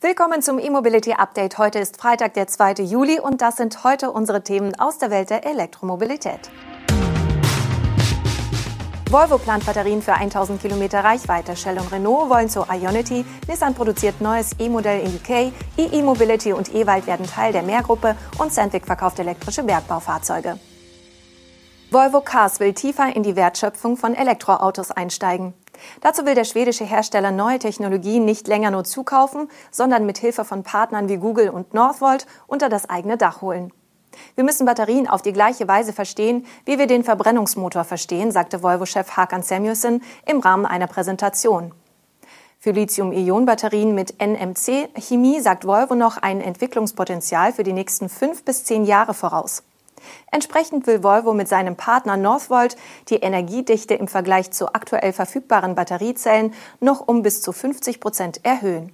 [0.00, 1.58] Willkommen zum E-Mobility Update.
[1.58, 2.84] Heute ist Freitag, der 2.
[2.84, 6.38] Juli und das sind heute unsere Themen aus der Welt der Elektromobilität.
[9.10, 11.56] Volvo plant Batterien für 1000 Kilometer Reichweite.
[11.56, 13.24] Shell und Renault wollen zur Ionity.
[13.48, 15.52] Nissan produziert neues E-Modell in UK.
[15.76, 20.60] E-E-Mobility und E-Wald werden Teil der Mehrgruppe und Sandvik verkauft elektrische Bergbaufahrzeuge.
[21.90, 25.54] Volvo Cars will tiefer in die Wertschöpfung von Elektroautos einsteigen.
[26.00, 30.62] Dazu will der schwedische Hersteller neue Technologien nicht länger nur zukaufen, sondern mit Hilfe von
[30.62, 33.72] Partnern wie Google und Northvolt unter das eigene Dach holen.
[34.34, 39.16] Wir müssen Batterien auf die gleiche Weise verstehen, wie wir den Verbrennungsmotor verstehen, sagte Volvo-Chef
[39.16, 41.72] Hakan Samuelson im Rahmen einer Präsentation.
[42.60, 48.84] Für Lithium-Ionen-Batterien mit NMC-Chemie sagt Volvo noch ein Entwicklungspotenzial für die nächsten fünf bis zehn
[48.84, 49.62] Jahre voraus.
[50.30, 52.76] Entsprechend will Volvo mit seinem Partner Northvolt
[53.08, 58.92] die Energiedichte im Vergleich zu aktuell verfügbaren Batteriezellen noch um bis zu 50 Prozent erhöhen.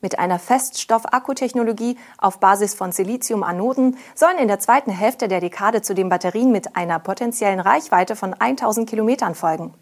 [0.00, 6.10] Mit einer Feststoff-Akkutechnologie auf Basis von Silizium-Anoden sollen in der zweiten Hälfte der Dekade zudem
[6.10, 9.72] Batterien mit einer potenziellen Reichweite von 1000 Kilometern folgen.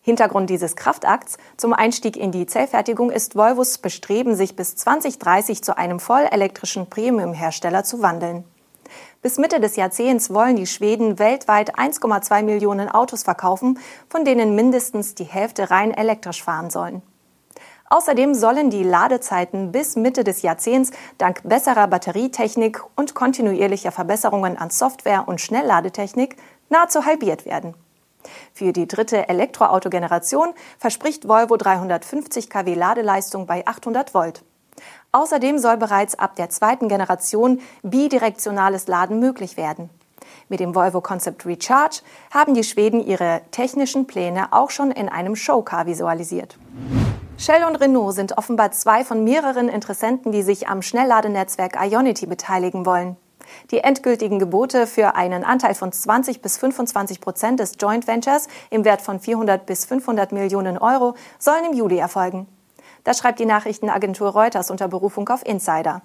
[0.00, 5.78] Hintergrund dieses Kraftakts zum Einstieg in die Zellfertigung ist Volvos Bestreben, sich bis 2030 zu
[5.78, 8.42] einem vollelektrischen Premium-Hersteller zu wandeln.
[9.22, 13.78] Bis Mitte des Jahrzehnts wollen die Schweden weltweit 1,2 Millionen Autos verkaufen,
[14.08, 17.02] von denen mindestens die Hälfte rein elektrisch fahren sollen.
[17.88, 24.70] Außerdem sollen die Ladezeiten bis Mitte des Jahrzehnts dank besserer Batterietechnik und kontinuierlicher Verbesserungen an
[24.70, 26.34] Software und Schnellladetechnik
[26.68, 27.74] nahezu halbiert werden.
[28.52, 34.42] Für die dritte Elektroauto-Generation verspricht Volvo 350 kW Ladeleistung bei 800 Volt.
[35.12, 39.90] Außerdem soll bereits ab der zweiten Generation bidirektionales Laden möglich werden.
[40.48, 42.00] Mit dem Volvo Concept Recharge
[42.32, 46.58] haben die Schweden ihre technischen Pläne auch schon in einem Showcar visualisiert.
[47.38, 52.86] Shell und Renault sind offenbar zwei von mehreren Interessenten, die sich am Schnellladenetzwerk Ionity beteiligen
[52.86, 53.16] wollen.
[53.70, 58.84] Die endgültigen Gebote für einen Anteil von 20 bis 25 Prozent des Joint Ventures im
[58.84, 62.46] Wert von 400 bis 500 Millionen Euro sollen im Juli erfolgen.
[63.04, 66.02] Das schreibt die Nachrichtenagentur Reuters unter Berufung auf Insider.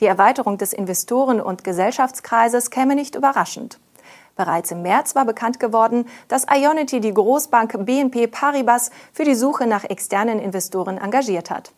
[0.00, 3.78] Die Erweiterung des Investoren- und Gesellschaftskreises käme nicht überraschend.
[4.36, 9.66] Bereits im März war bekannt geworden, dass Ionity die Großbank BNP Paribas für die Suche
[9.66, 11.72] nach externen Investoren engagiert hat.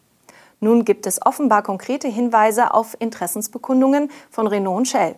[0.61, 5.15] Nun gibt es offenbar konkrete Hinweise auf Interessensbekundungen von Renault und Shell.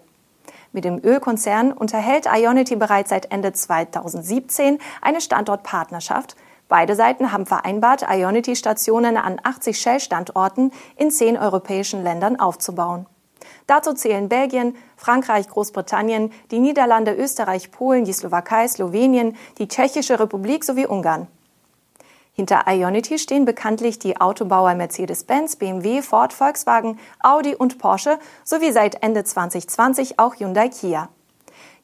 [0.71, 6.37] Mit dem Ölkonzern unterhält Ionity bereits seit Ende 2017 eine Standortpartnerschaft,
[6.69, 13.07] Beide Seiten haben vereinbart, Ionity-Stationen an 80 Shell-Standorten in zehn europäischen Ländern aufzubauen.
[13.67, 20.65] Dazu zählen Belgien, Frankreich, Großbritannien, die Niederlande, Österreich, Polen, die Slowakei, Slowenien, die Tschechische Republik
[20.65, 21.29] sowie Ungarn.
[22.35, 29.03] Hinter Ionity stehen bekanntlich die Autobauer Mercedes-Benz, BMW, Ford, Volkswagen, Audi und Porsche sowie seit
[29.03, 31.11] Ende 2020 auch Hyundai Kia.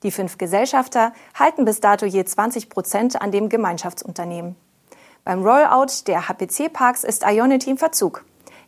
[0.03, 4.57] Die fünf Gesellschafter halten bis dato je 20 Prozent an dem Gemeinschaftsunternehmen.
[5.25, 8.25] Beim Rollout der HPC-Parks ist Ionity im Verzug.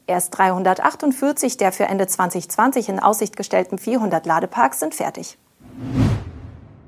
[0.07, 5.39] Erst 348 der für Ende 2020 in Aussicht gestellten 400 Ladeparks sind fertig.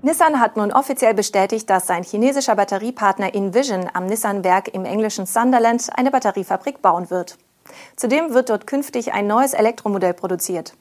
[0.04, 5.90] Nissan hat nun offiziell bestätigt, dass sein chinesischer Batteriepartner InVision am Nissan-Werk im englischen Sunderland
[5.96, 7.38] eine Batteriefabrik bauen wird.
[7.94, 10.74] Zudem wird dort künftig ein neues Elektromodell produziert.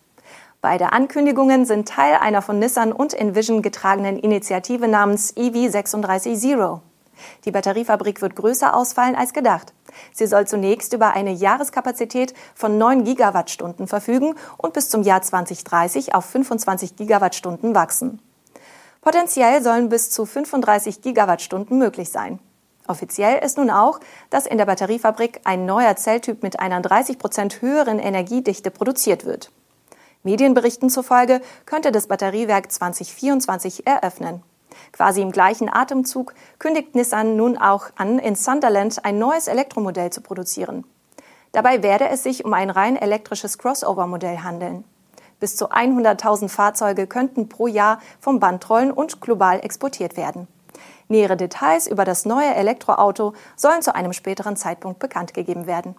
[0.59, 6.81] Beide Ankündigungen sind Teil einer von Nissan und InVision getragenen Initiative namens EV36 Zero.
[7.45, 9.73] Die Batteriefabrik wird größer ausfallen als gedacht.
[10.13, 16.15] Sie soll zunächst über eine Jahreskapazität von 9 Gigawattstunden verfügen und bis zum Jahr 2030
[16.15, 18.19] auf 25 Gigawattstunden wachsen.
[19.01, 22.39] Potenziell sollen bis zu 35 Gigawattstunden möglich sein.
[22.87, 23.99] Offiziell ist nun auch,
[24.29, 29.51] dass in der Batteriefabrik ein neuer Zelltyp mit einer 30 Prozent höheren Energiedichte produziert wird.
[30.23, 34.43] Medienberichten zufolge könnte das Batteriewerk 2024 eröffnen.
[34.92, 40.22] Quasi im gleichen Atemzug kündigt Nissan nun auch an, in Sunderland ein neues Elektromodell zu
[40.22, 40.86] produzieren.
[41.52, 44.83] Dabei werde es sich um ein rein elektrisches Crossover-Modell handeln.
[45.39, 50.48] Bis zu 100.000 Fahrzeuge könnten pro Jahr vom Band rollen und global exportiert werden.
[51.07, 55.95] Nähere Details über das neue Elektroauto sollen zu einem späteren Zeitpunkt bekannt gegeben werden.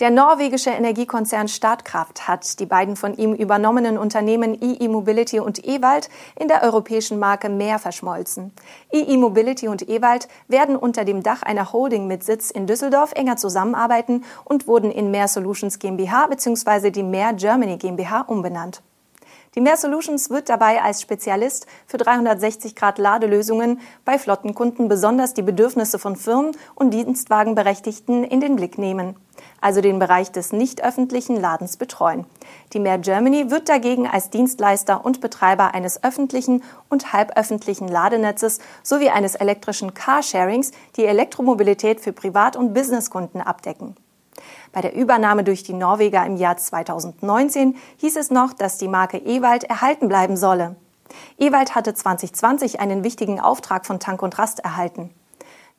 [0.00, 6.08] Der norwegische Energiekonzern Statkraft hat die beiden von ihm übernommenen Unternehmen EE Mobility und Ewald
[6.38, 8.52] in der europäischen Marke Mehr verschmolzen.
[8.92, 13.38] EE Mobility und Ewald werden unter dem Dach einer Holding mit Sitz in Düsseldorf enger
[13.38, 16.92] zusammenarbeiten und wurden in Mehr Solutions GmbH bzw.
[16.92, 18.82] die Mehr Germany GmbH umbenannt.
[19.56, 26.14] Die Mehr Solutions wird dabei als Spezialist für 360-Grad-Ladelösungen bei Flottenkunden besonders die Bedürfnisse von
[26.14, 29.16] Firmen und Dienstwagenberechtigten in den Blick nehmen,
[29.60, 32.26] also den Bereich des nicht öffentlichen Ladens betreuen.
[32.72, 39.10] Die Mehr Germany wird dagegen als Dienstleister und Betreiber eines öffentlichen und halböffentlichen Ladenetzes sowie
[39.10, 43.96] eines elektrischen Carsharings die Elektromobilität für Privat- und Businesskunden abdecken.
[44.72, 49.18] Bei der Übernahme durch die Norweger im Jahr 2019 hieß es noch, dass die Marke
[49.18, 50.76] Ewald erhalten bleiben solle.
[51.38, 55.10] Ewald hatte 2020 einen wichtigen Auftrag von Tank und Rast erhalten.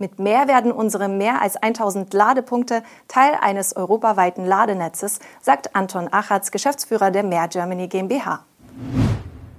[0.01, 6.51] Mit mehr werden unsere mehr als 1000 Ladepunkte Teil eines europaweiten Ladenetzes, sagt Anton Achatz,
[6.51, 8.45] Geschäftsführer der Mehr Germany GmbH.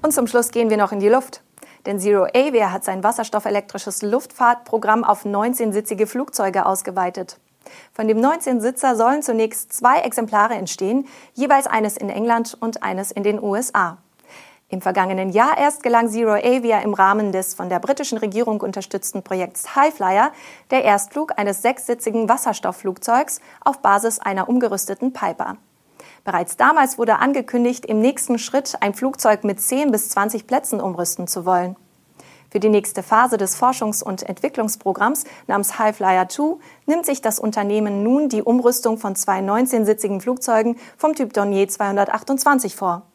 [0.01, 1.43] Und zum Schluss gehen wir noch in die Luft.
[1.85, 7.39] Denn Zero Avia hat sein wasserstoffelektrisches Luftfahrtprogramm auf 19-sitzige Flugzeuge ausgeweitet.
[7.93, 13.25] Von dem 19-Sitzer sollen zunächst zwei Exemplare entstehen, jeweils eines in England und eines in
[13.25, 13.99] den USA.
[14.73, 19.25] Im vergangenen Jahr erst gelang Zero Avia im Rahmen des von der britischen Regierung unterstützten
[19.25, 20.31] Projekts Highflyer
[20.71, 25.57] der Erstflug eines sechssitzigen Wasserstoffflugzeugs auf Basis einer umgerüsteten Piper.
[26.25, 31.27] Bereits damals wurde angekündigt, im nächsten Schritt ein Flugzeug mit 10 bis 20 Plätzen umrüsten
[31.27, 31.75] zu wollen.
[32.49, 38.05] Für die nächste Phase des Forschungs- und Entwicklungsprogramms namens Highflyer 2 nimmt sich das Unternehmen
[38.05, 43.10] nun die Umrüstung von zwei 19-sitzigen Flugzeugen vom Typ Dornier 228 vor.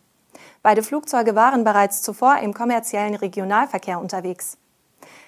[0.65, 4.57] Beide Flugzeuge waren bereits zuvor im kommerziellen Regionalverkehr unterwegs.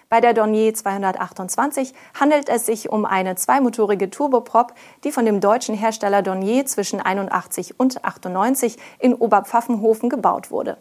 [0.10, 4.74] Bei der Dornier 228 handelt es sich um eine zweimotorige Turboprop,
[5.04, 10.80] die von dem deutschen Hersteller Dornier zwischen 81 und 98 in Oberpfaffenhofen gebaut wurde.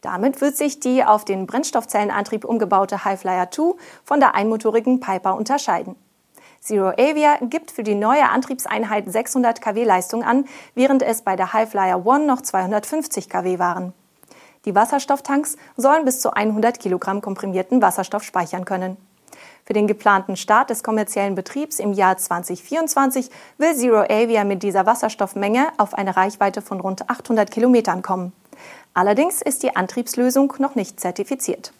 [0.00, 5.94] Damit wird sich die auf den Brennstoffzellenantrieb umgebaute Highflyer 2 von der einmotorigen Piper unterscheiden.
[6.60, 11.54] Zero Avia gibt für die neue Antriebseinheit 600 kW Leistung an, während es bei der
[11.54, 13.94] Highflyer One noch 250 kW waren.
[14.66, 18.98] Die Wasserstofftanks sollen bis zu 100 Kilogramm komprimierten Wasserstoff speichern können.
[19.64, 24.84] Für den geplanten Start des kommerziellen Betriebs im Jahr 2024 will Zero Avia mit dieser
[24.84, 28.34] Wasserstoffmenge auf eine Reichweite von rund 800 Kilometern kommen.
[28.92, 31.72] Allerdings ist die Antriebslösung noch nicht zertifiziert.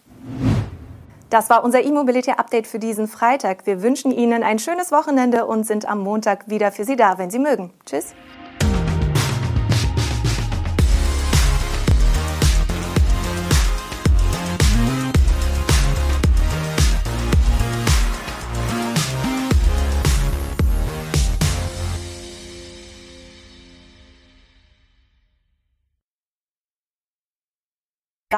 [1.30, 3.64] Das war unser E-Mobility-Update für diesen Freitag.
[3.64, 7.30] Wir wünschen Ihnen ein schönes Wochenende und sind am Montag wieder für Sie da, wenn
[7.30, 7.70] Sie mögen.
[7.86, 8.14] Tschüss.